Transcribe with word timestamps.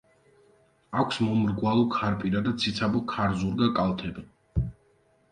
აქვს 1.01 1.17
მომრგვალო 1.25 1.83
ქარპირა 1.95 2.41
და 2.47 2.53
ციცაბო 2.63 3.01
ქარზურგა 3.11 3.67
კალთები. 3.81 4.25